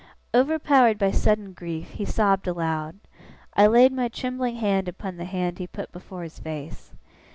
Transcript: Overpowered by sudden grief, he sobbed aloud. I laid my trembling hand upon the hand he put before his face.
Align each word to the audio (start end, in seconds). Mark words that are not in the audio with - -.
Overpowered 0.33 0.97
by 0.97 1.11
sudden 1.11 1.53
grief, 1.53 1.91
he 1.91 2.05
sobbed 2.05 2.47
aloud. 2.47 2.95
I 3.53 3.67
laid 3.67 3.93
my 3.93 4.07
trembling 4.07 4.55
hand 4.55 4.87
upon 4.87 5.17
the 5.17 5.25
hand 5.25 5.59
he 5.59 5.67
put 5.67 5.91
before 5.91 6.23
his 6.23 6.39
face. 6.39 6.91